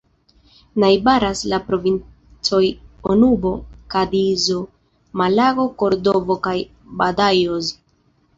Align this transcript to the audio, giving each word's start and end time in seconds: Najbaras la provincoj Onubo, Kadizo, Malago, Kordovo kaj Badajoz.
Najbaras 0.83 1.41
la 1.51 1.59
provincoj 1.67 2.61
Onubo, 3.15 3.51
Kadizo, 3.95 4.57
Malago, 5.23 5.67
Kordovo 5.83 6.39
kaj 6.49 6.57
Badajoz. 7.05 7.71